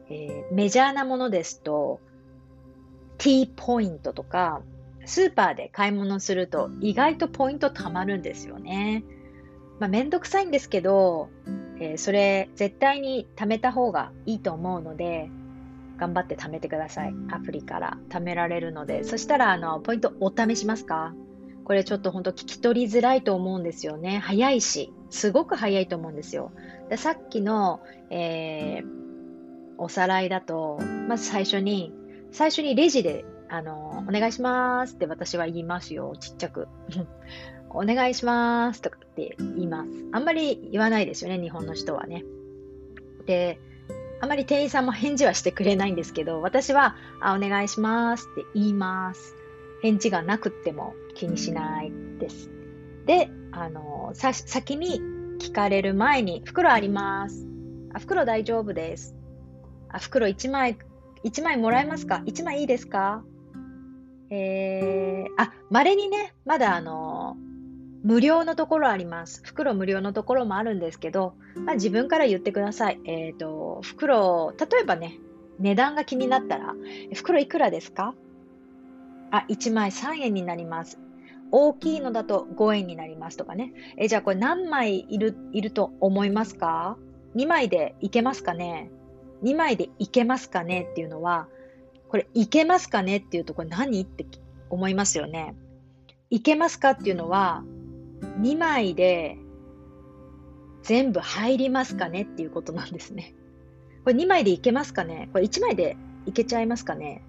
[0.10, 2.02] えー、メジャーなものですと、
[3.18, 4.62] T ポイントとか、
[5.06, 9.04] スーパーで買い物すると意外とポイント貯まるんですよね。
[9.80, 11.30] まあ、めんどくさいんですけど、
[11.80, 15.30] えー、それ絶対に貯めた方がいいと思うので、
[15.98, 17.14] 頑張って貯めてください。
[17.32, 19.04] アプリから貯められるので。
[19.04, 21.14] そしたら、あの、ポイントお試しますか？
[21.64, 24.20] これちょっと本当聞き取りづらいと思うんですよね。
[24.20, 26.52] 早いし、すごく早いと思うんですよ。
[26.90, 27.82] でさっきの、
[28.12, 28.86] えー、
[29.78, 31.92] おさらいだと、まず最初に、
[32.32, 36.68] 最初にレジであの、お願いしますって私は言いますよ、ちっちゃく。
[37.70, 39.90] お願いしますとかって言います。
[40.12, 42.24] あんまり言わないですよね、日本の人はね。
[43.26, 43.60] で、
[44.26, 49.36] あまり店員さんも返事はしてくれないんですけど、私は、あ、お願いしますって言います。
[49.84, 52.50] 返事がなくても気にしないです。
[53.06, 55.00] で、あの、さ、先に
[55.40, 57.46] 聞かれる前に、袋あります。
[57.94, 59.16] あ、袋大丈夫です。
[59.90, 60.80] あ、袋1枚、
[61.24, 63.24] 1枚もらえますか ?1 枚いいですか？
[64.32, 67.25] えー、あ、稀にね、まだあの
[68.06, 69.42] 無料のところあります。
[69.44, 73.00] 袋無料のところもあるんですけど、まあ、自分から言ってください。
[73.04, 75.18] えっ、ー、と、袋、例えばね、
[75.58, 76.76] 値段が気になったら、
[77.16, 78.14] 袋いくらですか？
[79.32, 81.00] あ、1枚3円になります。
[81.50, 83.74] 大きいのだと5円になりますとかね。
[83.98, 86.98] え、じゃあこれ何枚いる、いると思いますか
[87.36, 88.92] ?2 枚でいけますかね
[89.42, 90.88] ?2 枚でいけますかね？
[90.92, 91.48] っていうのは、
[92.10, 93.18] これいけますかね？
[93.18, 94.00] っていうとこれ何？
[94.02, 94.28] って
[94.70, 95.56] 思いますよね。
[96.30, 96.92] いけますか？
[96.92, 97.64] っていうのは、
[98.22, 99.38] 2枚で
[100.84, 103.34] 全部入りますかねっていうことなんですね。
[104.04, 105.30] これ2枚でいけますかね？
[105.34, 107.24] これ1枚でいけちゃいますかね？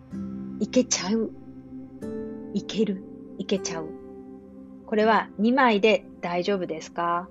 [0.60, 1.30] いけちゃう。
[2.54, 3.02] いける。
[3.38, 3.88] いけちゃう。
[4.86, 7.28] これは2枚で大丈夫ですか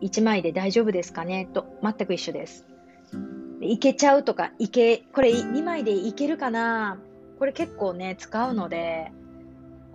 [0.00, 1.48] ?1 枚で大丈夫ですかね？
[1.52, 2.66] と全く一緒です。
[3.60, 7.00] いけちゃうとか、いけ、これ2枚でいけるかな？
[7.38, 9.12] これ結構ね、使うので、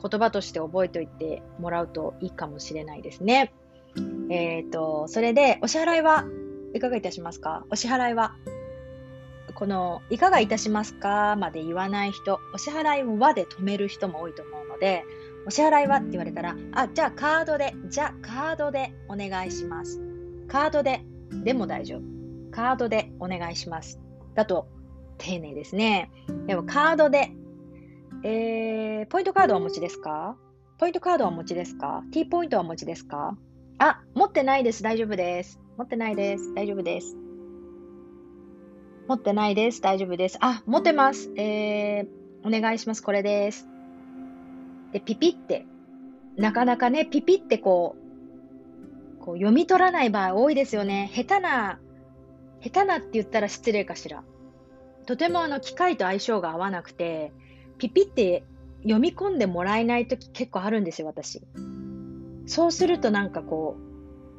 [0.01, 3.53] 言葉として覚えておいてもらうといいかもしれないですね。
[4.29, 6.25] えっ、ー、と、それで、お支払いは
[6.73, 7.65] いかがいたしますか？
[7.69, 8.35] お支払いは
[9.59, 15.03] この、いかがいたしますかまで言わない人、お支払いはで止める人も多いと思うので、
[15.45, 19.99] お支払いはって言われたら、あ、じゃあカードで、じゃあカードでお願いします。
[20.47, 21.01] カードで、
[21.43, 22.01] でも大丈夫。
[22.51, 23.99] カードでお願いします。
[24.33, 24.67] だと、
[25.17, 26.09] 丁寧ですね。
[26.47, 27.31] でもカードで、
[28.23, 30.35] えー、ポイントカードはお持ちですか？
[30.77, 33.37] ポイントカードはお持ちですか ?T ポイントはお持ちですか？
[33.77, 34.83] あ、持ってないです。
[34.83, 35.59] 大丈夫です。
[35.77, 36.53] 持ってないです。
[36.53, 37.15] 大丈夫です。
[39.07, 39.81] 持ってないです。
[39.81, 40.37] 大丈夫です。
[40.41, 41.31] あ、持ってます。
[41.37, 42.07] えー、
[42.45, 43.01] お願いします。
[43.01, 43.67] これです。
[44.91, 45.65] で、ピピって、
[46.35, 47.95] なかなかね、ピピってこ
[49.21, 51.09] う、こう読み取らない場合多いですよね。
[51.13, 51.79] 下手な、
[52.61, 54.23] 下手なって言ったら失礼かしら。
[55.05, 57.31] とてもあの機械と相性が合わなくて、
[57.79, 58.43] ピピって
[58.83, 61.41] 読み込んでもらえないとき結構あるんですよ、私。
[62.45, 63.77] そうするとなんかこ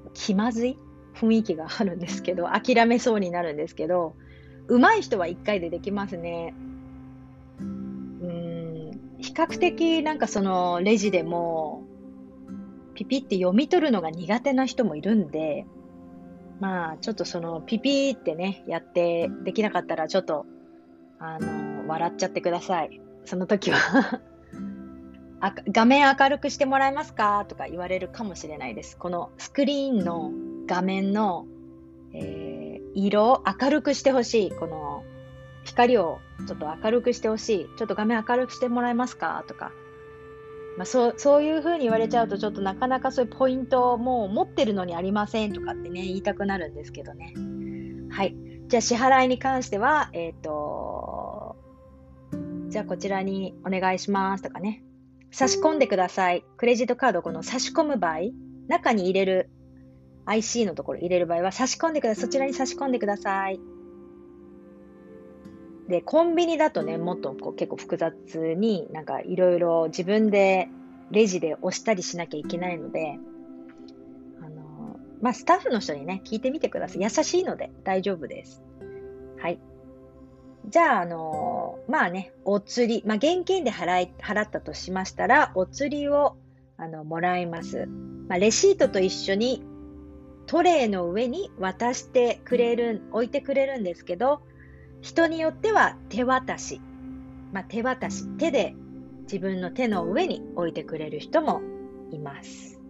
[0.07, 0.79] う、気まずい？
[1.15, 4.15] 雰囲気があるんですけど、諦めそうになるんですけど、
[4.69, 6.55] 上手い人は1回でできますね。
[7.59, 11.85] うん、比較的なんかそのレジでも、
[12.95, 15.67] ピピって読み取るのが苦手な人もいるんで、
[16.61, 20.45] まあ、ちょっとそのピピってね、やってできなかったらちょっと、
[21.19, 23.01] あの、笑っちゃってください。
[23.25, 24.21] その時は
[25.41, 27.45] あ、画面明るくしてもらえますか？
[27.49, 28.97] とか言われるかもしれないです。
[28.97, 30.31] このスクリーンの
[30.67, 31.47] 画面の、
[32.13, 34.51] えー、色を明るくしてほしい。
[34.51, 35.03] この
[35.65, 37.69] 光をちょっと明るくしてほしい。
[37.77, 39.45] ちょっと画面明るくしてもらえますか？
[39.49, 39.73] とか。
[40.77, 47.35] まあ、そうそういうふうに言われちゃうと、ちょっとなかなかそういうポイントをもう持ってるのにありませんとかってね、言いたくなるんですけどね。
[48.11, 48.37] はい。
[48.69, 51.40] じゃあ支払いに関しては、えっ、ー、と、
[52.71, 54.83] じゃあこちらにお願いしますとかね。
[55.33, 56.45] 差し込んでください。
[56.57, 58.19] クレジットカードこの差し込む場合、
[58.69, 59.51] 中に入れる
[60.25, 62.23] IC のところ入れる場合は差し込んでください。
[62.23, 63.61] そちらに差し込んでください。
[65.89, 70.69] で、コンビニだとね、もっとこう結構複雑になんかいろいろ自分で
[71.11, 73.19] レジで押したりしなきゃいけないので、
[74.41, 77.03] あのまあ、スタッフの人にね、聞いてみてください。
[77.03, 78.63] 優しいので大丈夫です。
[79.41, 79.59] はい。
[80.67, 86.37] じゃあ、あのー、まあね、お釣り、まあ、現金で払い、払ったとしましたら、お釣りを、
[86.77, 87.87] あの、もらいます。
[88.29, 89.63] まあ、レシートと一緒に、
[90.47, 94.43] トレイの上に渡してくれる、置いてくれるんですけど、
[95.01, 96.81] 人によっては手渡し。
[97.53, 98.29] まあ、手渡し。
[98.37, 98.75] 手で
[99.23, 101.63] 自分の手の上に置いてくれる人も
[102.11, 102.81] います。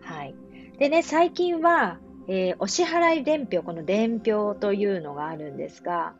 [0.00, 0.34] はい。
[0.78, 6.14] でね、最近は、えー、お支払い伝票、この伝票というのがあるんですが、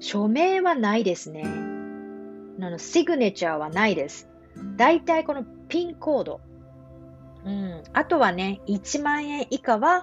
[0.00, 1.44] 署名はないですね。
[1.44, 4.28] あの、シグネチャーはないです。
[4.76, 6.40] だいたいこのピンコード。
[7.44, 7.82] うん。
[7.92, 10.02] あとはね、1万円以下は、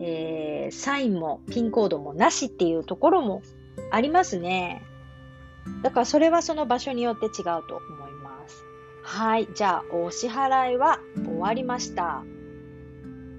[0.00, 3.42] えー、サインもピンコードもなしっていうところも
[3.90, 4.82] ありますね。
[5.82, 7.32] だからそれはその場所によって違う
[7.66, 8.64] と思います。
[9.02, 9.48] はい。
[9.54, 12.22] じゃあ、お支払いは終わりました。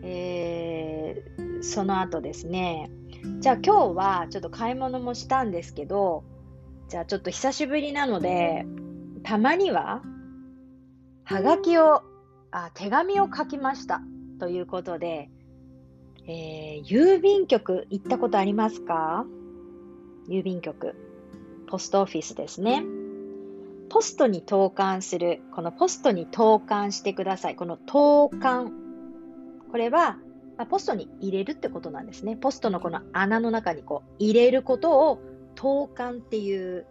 [0.02, 2.92] えー、その後ですね、
[3.40, 6.24] じゃあ今日はちょっと買い物もしたんですけど、
[6.90, 8.66] じゃあちょっと久しぶりなので、
[9.24, 10.02] たまには、
[11.24, 12.04] はがきを、
[12.52, 14.02] あ、手紙を書きました。
[14.40, 15.30] ということで、
[16.28, 19.26] えー、郵便局行ったことありますか？
[20.28, 20.96] 郵便局。
[21.68, 22.84] ポストオフィスですね。
[23.90, 25.42] ポストに投函する。
[25.54, 27.56] このポストに投函してください。
[27.56, 28.72] この投函。
[29.72, 30.18] これは、
[30.58, 32.38] まあ、ポストに入れるってことなんですね。
[32.38, 35.20] ポストのこの穴の中にこう入れることを
[35.56, 36.86] 投函っていう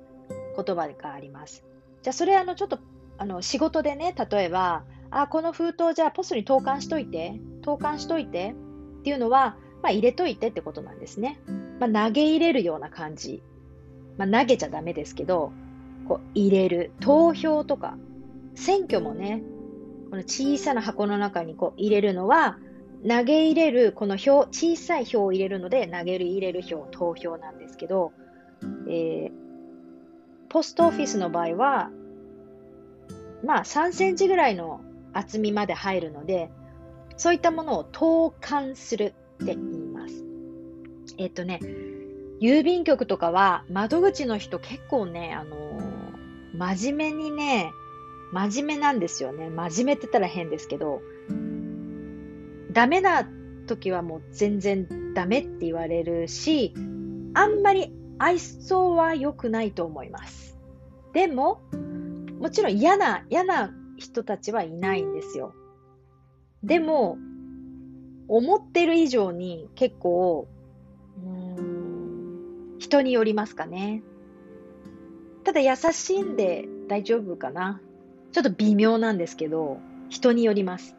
[0.57, 1.65] 言葉があります。
[2.03, 2.79] じゃあそれあのちょっと
[3.17, 8.55] あの仕事でね、例えば、あ、この封筒じゃあポストに投函しといて、投函しといて
[9.01, 11.41] っていうのは、まあ、入れといてってことなんですね。
[11.79, 13.43] まあ、投げ入れるような感じ。
[14.17, 15.53] まあ、投げちゃダメですけど、
[16.09, 16.93] こう入れる。
[17.01, 17.97] 投票とか、
[18.55, 19.43] 選挙もね、
[20.11, 22.59] この小さな箱の中にこう入れるのは、
[23.07, 28.13] 投げ入れる、この票、小さい票を入れるので、投げ入れる票、投票なんですけど、
[28.89, 29.33] えー、
[30.49, 31.91] ポストオフィスの場合は、
[33.45, 34.81] まあ3センチぐらいの
[35.13, 36.51] 厚みまで入るので、
[37.17, 40.25] そういったものを投函するって言います。
[41.19, 41.61] えっとね、
[42.41, 47.71] 郵便局とかは窓口の人結構ね、あのー、真面目にね、
[48.33, 49.51] 真面目なんですよね。
[49.51, 51.03] 真面目って言ったら変ですけど、
[52.75, 53.27] ダメな
[53.67, 56.75] 時はもう全然ダメって言われるし、
[57.35, 60.59] あんまり愛想は良くないと思います。
[61.13, 61.61] でも、
[62.41, 65.55] もちろん嫌な、嫌な人たちはいないんですよ。
[66.65, 67.17] でも、
[68.27, 70.49] 思ってる以上に結構、
[71.25, 74.03] うん、人によりますかね。
[75.45, 77.81] ただ優しいんで大丈夫かな。
[78.33, 80.97] ちょっと微妙なんですけど、人によります。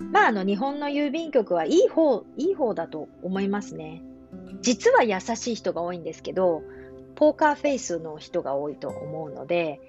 [0.00, 4.02] まあ、あの、日本の郵便局はいい方、いい方だと思いますね。
[4.62, 6.62] 実は優しい人が多いんですけど、
[7.14, 9.80] ポーカーフェイスの人が多いと思うので、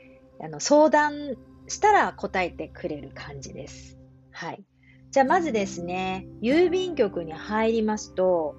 [0.42, 3.98] あの相談したら答えてくれる感じです。
[4.32, 4.64] はい。
[5.12, 8.56] じゃあまずですね、郵便局に入りますと、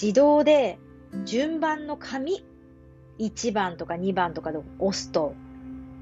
[0.00, 0.78] 自動で
[1.24, 2.44] 順番の紙、
[3.18, 5.34] 1番とか2番とかで押すと、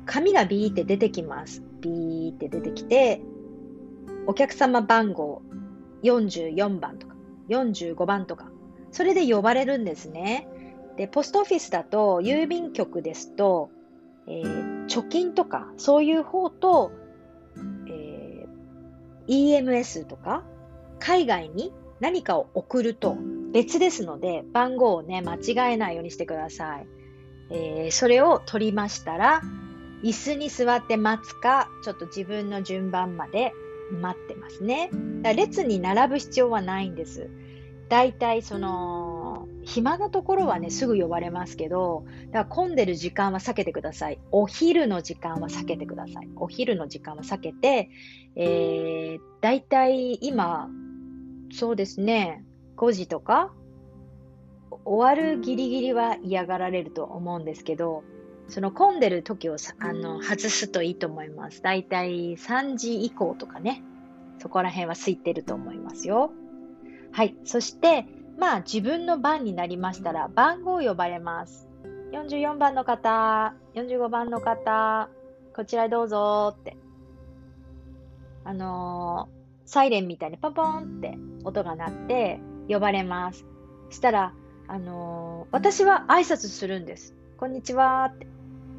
[0.06, 1.62] 紙がビーって出てきます。
[1.80, 3.20] ビーって出てきて、
[4.26, 5.42] お客様番号
[6.02, 7.14] 44番とか
[7.48, 8.50] 45番とか、
[8.90, 10.48] それで呼ばれるんですね。
[10.96, 13.70] で、ポストオフィスだと、郵便局ですと、
[14.26, 16.92] えー、貯金とか、そういう方と、
[17.88, 20.44] えー、EMS とか、
[21.00, 23.16] 海外に何かを送ると
[23.52, 26.86] 別ですので、番号をね、間違えないようにしてください。
[27.50, 29.42] えー、それを取りましたら、
[30.02, 33.52] 椅子に座って待つか、ちょっと自分の順番まで
[33.90, 34.90] 待ってますね。
[35.36, 37.30] 列に並ぶ必要はないんです。
[37.88, 44.18] だいたいその、暇なところはね、すぐ呼ばれますけど、だから混んでる時間は避けてください。
[44.30, 46.28] お昼の時間は避けてください。
[46.36, 47.90] お昼の時間は避けて、
[48.36, 50.68] えー、だいたい今、
[51.52, 52.44] そうですね、
[52.76, 53.52] 5時とか、
[54.84, 58.02] 終わるギリギリは嫌がられると思うんですけど、
[58.48, 61.62] その混んでる時をあの外すといいと思います。
[61.62, 63.82] だいたい3時以降とかね、
[64.38, 66.30] そこら辺は空いてると思いますよ。
[67.12, 67.36] はい。
[67.44, 68.06] そして、
[68.38, 71.68] まあ自分の番になりましたら番号を呼ばれます。
[72.12, 75.08] 44番の方、45番の方、
[75.54, 76.76] こちらへどうぞって。
[78.44, 83.46] あのー、サイレンみたいにポンポンって音が鳴って呼ばれます。
[83.90, 84.34] したら、
[84.68, 87.14] あのー、私は挨拶するんです。
[87.36, 88.33] こんにちはって。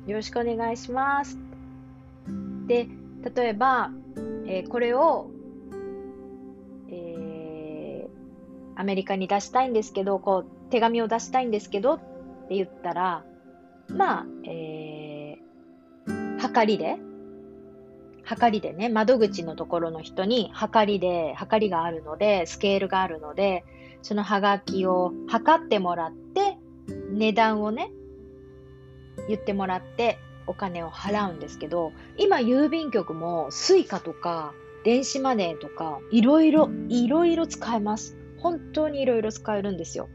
[0.07, 1.37] よろしくお願いします。
[2.67, 2.87] で、
[3.35, 3.91] 例えば、
[4.45, 5.31] えー、これを
[6.89, 8.07] え
[8.75, 11.99] アメリカに出したいんですけど、こう、手紙を出したいんですけどっ
[12.49, 13.23] て言ったら、
[13.89, 16.97] まあ、えー、はかりで、
[18.23, 23.63] はかりでね、窓口のところの人に、はかりで、はかりがあるので、スケールがあるので、
[24.01, 26.57] そのはがきを測ってもらって、
[27.11, 27.91] 値段をね、
[29.27, 38.17] 言ってもらって、お金を払うんですけど、今郵便局も suica とか電子マネーとかいろいろ、いろいろ使えます。
[38.37, 40.07] 本当にいろいろ使えるんですよ。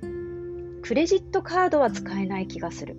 [0.82, 2.96] クレジットカードは使えない気がする。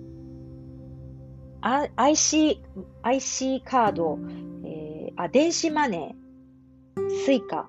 [1.62, 2.62] IC、
[3.02, 4.18] IC カード、
[4.64, 7.68] えー、あ、電子マネー、スイカ、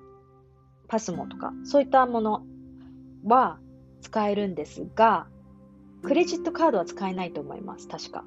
[0.88, 2.44] パスモとか、そういったもの
[3.24, 3.58] は
[4.02, 5.28] 使えるんですが、
[6.02, 7.88] クレジットカードは使えないと思います。
[7.88, 8.24] 確か。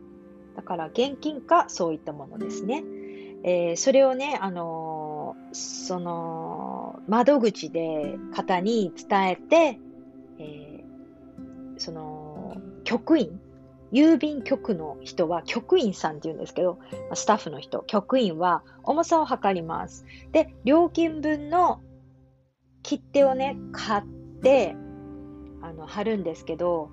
[0.57, 2.83] だから現金かそういったものですね。
[3.43, 9.79] えー、それをね、あのー、その、窓口で方に伝えて、
[10.39, 13.39] えー、その、局員、
[13.91, 16.79] 郵便局の人は局員さんって言うんですけど、
[17.13, 20.05] スタッフの人、局員は重さを測ります。
[20.31, 21.81] で、料金分の
[22.81, 24.03] 切手をね、買っ
[24.41, 24.75] て、
[25.61, 26.89] あの、貼るんですけど、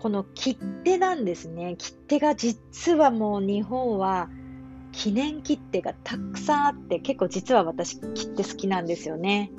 [0.00, 1.74] この切手なんですね。
[1.76, 4.30] 切手が実はもう日本は
[4.92, 9.50] 記念切手がたくさんあって、結構実は私切手好きなんですよね。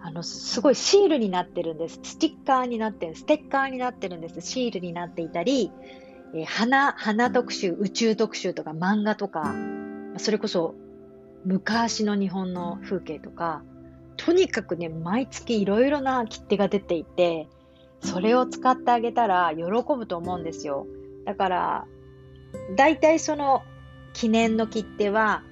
[0.00, 1.98] あの、すごいシールになってるんです。
[2.02, 4.40] スティッカーになってる、ステッカーになってるんです。
[4.42, 5.72] シールになっていたり、
[6.34, 9.54] えー、花、花特集、宇宙特集とか漫画とか、
[10.18, 10.74] それこそ
[11.44, 13.62] 昔の日本の風景とか、
[14.18, 17.48] とにかくね、毎月いろいろな切手が出ていて、
[18.00, 20.86] それを使ってあげたら喜ぶと思うんですよ。
[21.24, 21.86] だから、
[22.76, 23.62] だいたいその
[24.12, 25.42] 記念の切手は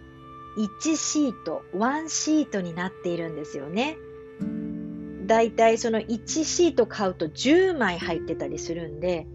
[0.57, 3.97] 1シート、1シートになっているんですよね。
[5.27, 9.27] だいたいその1シート買うと10枚入ってたりするんで、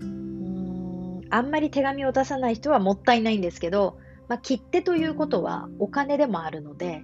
[0.00, 3.98] うんあんまり手紙を出さない人はもったいないんですけど、
[4.28, 7.02] まあ、切手ということはお金でもあるので、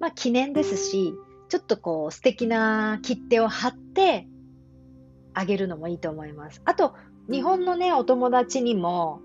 [0.00, 1.14] まあ、記念ですし、
[1.48, 4.28] ちょっとこう素敵な切手を貼って
[5.38, 6.60] あげるのもいいと思います。
[6.64, 6.94] あと、
[7.30, 9.20] 日本のね、お友達にも、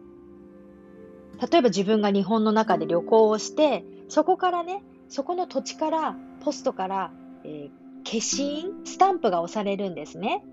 [1.51, 7.11] 例えば自分が日本の中で旅行をして、そこからね、そこの土地から、ポストから、
[7.43, 7.71] えー、
[8.03, 10.43] 消印、スタンプが押されるんですね。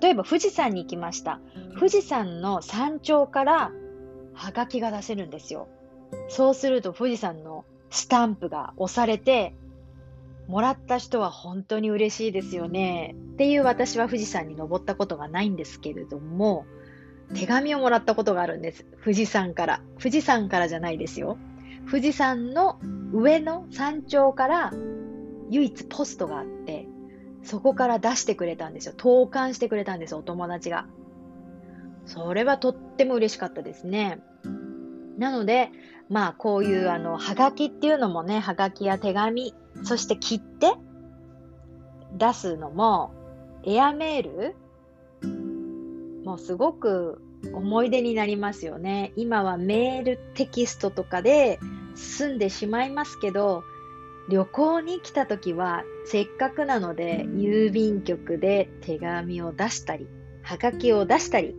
[0.00, 1.38] 例えば富士山に行きました。
[1.74, 3.72] 富士山の山頂から
[4.32, 5.68] はがきが出せるんですよ。
[6.28, 9.54] そうすると富士山のスタンプが押されて、
[10.48, 13.14] もらった人は本当に嬉しいですよね。
[13.34, 16.66] っていう私は富士山に登ったことがないんですけれども、
[17.34, 18.84] 手紙をもらったことがあるんです。
[19.02, 19.80] 富士山から。
[19.98, 21.38] 富士山からじゃないですよ。
[21.90, 22.78] 富士山の
[23.12, 24.72] 上の山頂から
[25.50, 26.86] 唯一ポストがあって、
[27.42, 28.94] そこから出してくれたんですよ。
[28.96, 30.86] 投函してくれたんです、お友達が。
[32.06, 34.20] それはとっても嬉しかったですね。
[35.18, 35.70] なので、
[36.08, 40.74] まあこういうあの、はがきっていうのもね、はがきや手紙、そして切って
[42.16, 43.12] 出すのも、
[43.64, 44.54] エアメール？
[46.24, 47.20] もうすごく
[47.52, 49.12] 思い出になりますよね。
[49.16, 51.58] 今はメールテキストとかで
[51.94, 53.64] 済んでしまいますけど、
[54.30, 60.06] 旅行に来た時はせっかくなので郵便局で手紙を出したり、
[60.42, 61.54] はがきを出したり、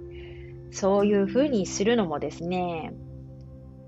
[0.72, 2.93] そういうふうにするのもですね、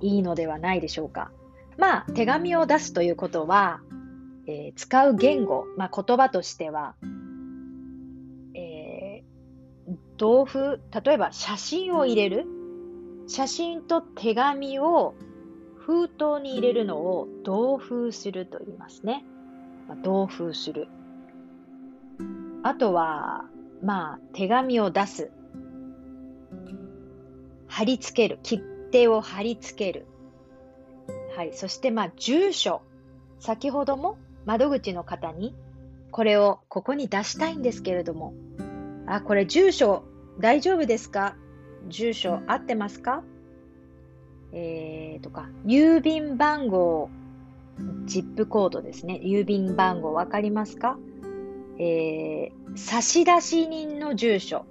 [0.01, 1.31] いいのではないでしょうか。
[1.77, 3.81] まあ、手紙を出すということは、
[4.47, 6.95] えー、使う言語、まあ、言葉としては、
[8.55, 9.23] え
[10.17, 12.45] 同封、例えば写真を入れる。
[13.27, 15.13] 写真と手紙を
[15.75, 19.25] 封筒に入れるのを同封すると言いますね。
[19.87, 20.87] まあ、同封する。
[22.63, 23.45] あとは、
[23.83, 25.31] まあ、手紙を出す。
[27.67, 28.39] 貼り付ける。
[28.43, 30.07] 切手を貼り付ける。
[31.35, 31.53] はい。
[31.53, 32.81] そして、まあ、住所。
[33.39, 34.17] 先ほども
[34.47, 35.53] 窓口の方に、
[36.09, 38.33] これをここに出したいんですけれども、
[39.05, 40.05] あ、これ住所
[40.39, 41.35] 大丈夫ですか？
[41.89, 43.23] 住所合ってますか？
[44.53, 47.09] えー、とか、郵便番号、
[48.05, 49.19] ジップコードですね。
[49.21, 50.97] 郵便番号わかりますか？
[51.77, 53.25] えー、差出
[53.67, 54.65] 人の住所。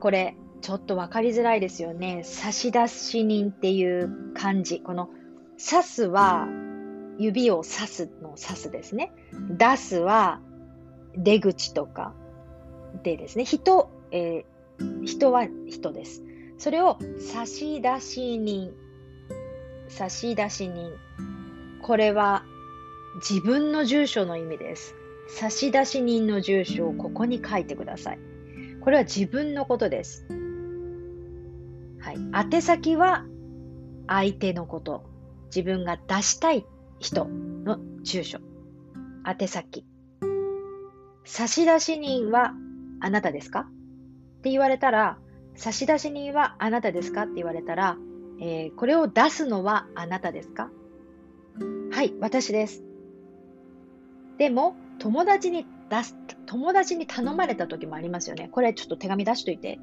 [0.00, 2.20] これ、ちょっとわかりづらいですよね。
[2.24, 2.70] 差出
[3.24, 4.80] 人っていう漢字。
[4.80, 5.08] この、
[5.58, 6.46] 刺すは、
[7.18, 9.12] 指を刺すの刺すですね。
[9.50, 10.40] 出すは、
[11.16, 12.14] 出口とか、
[13.02, 16.22] でですね、人、えー、人は人です。
[16.58, 18.72] それを差出し人、
[19.88, 20.92] 差出人。
[21.82, 22.44] これは
[23.16, 24.94] 自分の住所の意味です。
[25.28, 28.18] 差出人の住所をここに書いてください。
[28.80, 30.26] これは自分のことです。
[32.00, 32.18] はい。
[32.54, 33.26] 宛先は
[34.06, 35.04] 相手のこと。
[35.46, 36.66] 自分が出したい
[36.98, 37.26] 人
[37.64, 38.38] の住所。
[39.26, 39.84] 宛先。
[41.24, 42.54] 差出人は
[43.00, 43.60] あなたですか？
[43.60, 45.18] って言われたら、
[45.54, 47.22] 差出人はあなたですか？
[47.22, 47.96] って言われたら、
[48.40, 50.70] えー、これを出すのはあなたですか？
[51.92, 52.82] はい、私です。
[54.38, 58.48] でも、友達に出す、友達に頼まれた時もありますよね。
[58.50, 59.78] これちょっと手紙出しといて。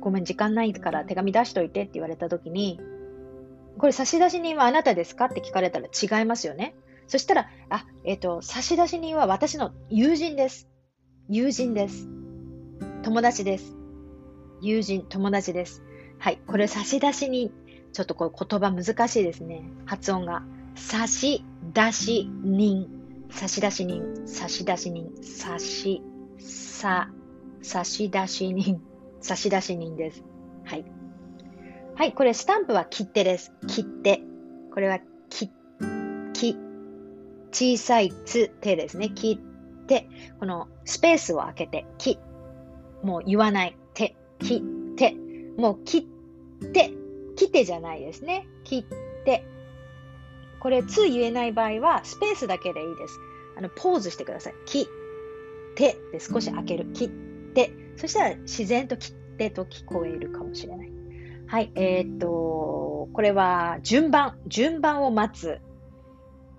[0.00, 2.78] ごめん、時間ないから手紙出しといてって言われた時に、
[3.78, 5.26] これ差出人はあなたですか？
[5.26, 6.74] って聞かれたら違いますよね。
[7.08, 10.68] そしたら、あ、えっ、ー、と、差出人は私の友人です。
[11.28, 12.08] 友人です。
[13.02, 13.76] 友達です。
[14.60, 15.82] 友人、友達です。
[16.18, 16.38] はい。
[16.46, 17.52] これ差出人。
[17.92, 19.62] ちょっとこれ言葉難しいですね。
[19.84, 20.42] 発音が。
[20.74, 22.88] 差し出し人。
[23.30, 24.26] 差出人。
[24.26, 25.12] 差出人。
[25.22, 26.02] 差し、
[26.38, 27.10] さ、
[27.62, 28.82] 差出人。
[29.20, 30.24] 差出人です。
[30.64, 30.84] はい。
[31.96, 32.12] はい。
[32.12, 33.52] これスタンプは切手です。
[33.66, 34.20] 切手。
[34.72, 35.50] これは、き、
[36.34, 36.56] き、
[37.50, 39.08] 小さいつ、手ですね。
[39.10, 39.40] 切
[39.86, 40.06] 手。
[40.38, 42.18] このスペースを開けて、き、
[43.02, 43.76] もう言わない。
[43.94, 44.62] 手、き、
[44.96, 45.16] 手。
[45.56, 46.06] もう切
[46.64, 46.92] って、
[47.34, 48.46] 切ってじゃないですね。
[48.64, 49.46] 切って。
[50.60, 53.18] これ、つ言えない場合は、スペースだけでいいです。
[53.56, 54.54] あの、ポーズしてください。
[54.66, 54.86] 切っ
[55.76, 56.86] 手で少し開ける。
[56.92, 57.10] 切
[57.54, 57.70] 手。
[57.96, 60.95] そしたら自然と切手と聞こえるかもしれない。
[61.48, 65.60] はい、えー、っと、これは順番、順番を待つ。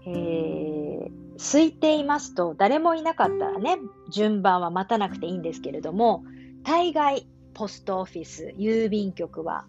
[0.05, 3.77] えー、空いていますと、誰もいなかったらね、
[4.09, 6.23] 順番は待たなくていいんですけれども、
[6.63, 9.65] 大概、ポストオフィス、郵便局は、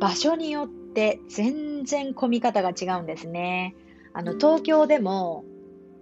[0.00, 3.74] 場所によって全然混み方が違うんですね。
[4.12, 5.44] あの、東京でも、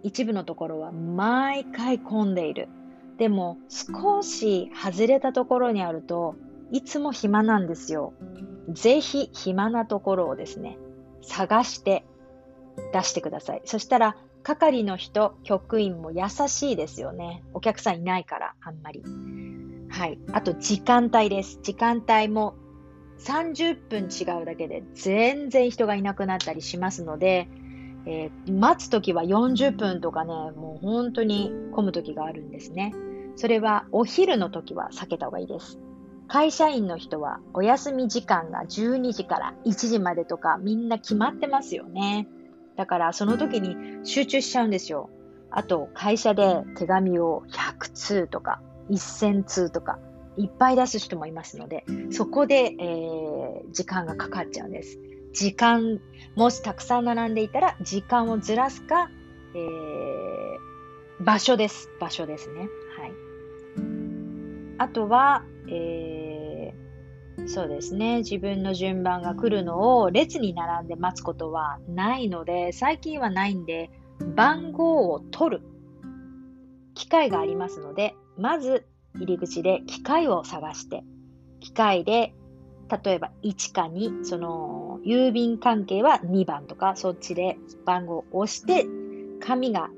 [0.02, 2.68] 一部のところは毎回混んでいる。
[3.16, 6.34] でも、少し外れたところにあると、
[6.70, 8.12] いつも暇なんですよ。
[8.68, 10.78] ぜひ暇なところをですね、
[11.22, 12.04] 探して
[12.92, 13.62] 出してください。
[13.64, 17.42] そしたら、係の人、局員も優しいですよね。
[17.52, 19.02] お客さんいないから、あんまり。
[19.90, 20.18] はい。
[20.32, 21.58] あと、時間帯です。
[21.62, 22.54] 時間帯も
[23.20, 27.48] 30分違うだけで全然人がいなくなったりしますので、
[28.06, 32.94] えー、待つときは40分とかね、もう本当に混むときがあるんですね。
[33.36, 35.78] それはお昼のときは避けた方がいいです。
[36.30, 42.28] 会社員の人はお休み時間が12時から1時までとかみんな決まってますよね。
[42.76, 45.10] だからその時に集中しちゃうんですよ。
[45.50, 49.98] あと会社で手紙を100通とか1000通とか
[50.36, 55.00] いっぱい出す人もいますので、そこで、えー、時間がかかっちゃうんです。
[55.32, 56.00] 時間、
[56.36, 59.10] もしたくさん並んでいたら時間をずらすか、
[59.56, 61.90] えー、場所です。
[61.98, 62.68] 場所ですね。
[62.96, 63.12] はい。
[64.78, 68.18] あとは、えー、そうですね。
[68.18, 73.90] 自分の順番が来るのを列に並んで待つことはないので、最近はないんで、
[74.34, 75.62] 番号を取る
[76.94, 81.04] 機会がありますので、まず入り口で機械を探して、
[81.60, 82.34] 機械で、
[83.04, 87.56] 例えば1か2、その、郵便関係は2番とか、そっちで
[87.86, 88.86] 番号を押して、
[89.40, 89.88] 紙が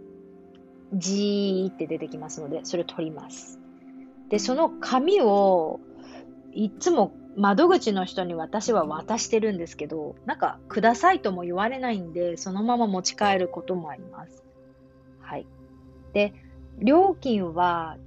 [0.94, 3.61] じーって出てきますので、それを取ります。
[4.32, 5.78] で、その紙を、
[6.54, 14.42] いつも窓口の人に私は渡してるんですけど、なんか、くださいとも言われないんで、そのまま持ち帰ることもあります。
[15.20, 15.46] はい。
[16.14, 16.32] で、
[16.78, 17.98] 料金は、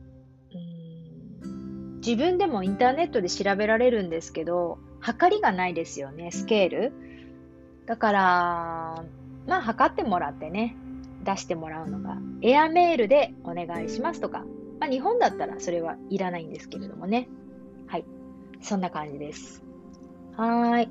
[0.51, 6.93] うん自分でもインターネットで調べられるんですけど、測りがないですよね、スケール。
[7.85, 9.03] だから、
[9.47, 10.75] まあ、測ってもらってね、
[11.23, 14.43] 出してもらうのが、エアメールでお願いしますとか、
[14.85, 17.27] まあ、日本だったらそれはいらないんですけれどもね。
[17.87, 18.05] はい。
[18.61, 19.63] そんな感じです。
[20.37, 20.89] はい。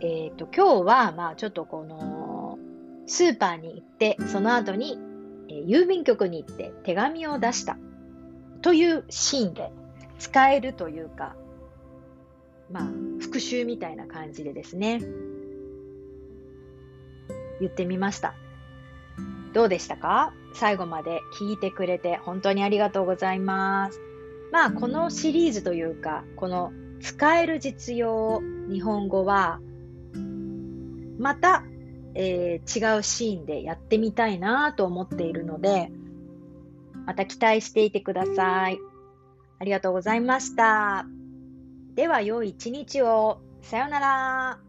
[0.00, 2.58] えっ、ー、と、今日は、まあ、ちょっとこの、
[3.06, 4.98] スーパーに行って、その後に、
[5.48, 7.78] えー、郵便局に行って手紙を出した
[8.60, 9.70] というシーンで
[10.18, 11.36] 使えるというか、
[12.72, 12.88] まあ、
[13.20, 15.00] 復習みたいな感じでですね、
[17.60, 18.34] 言ってみました。
[19.52, 20.34] どうでしたか？
[20.52, 24.00] 最後まで聞いてくれて本当にありがとうございます。
[24.50, 28.40] まあ、このシリーズというか、この使える実用
[28.70, 29.60] 日本語は、
[31.18, 31.64] また、
[32.14, 35.90] えー、違うシーンでやってみたいなと思っているので、
[37.06, 38.78] また期待していてください。
[39.58, 41.06] ありがとうございました。
[41.94, 43.40] では、良い一日を。
[43.60, 44.67] さようなら。